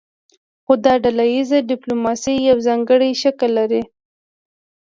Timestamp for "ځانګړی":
2.67-3.11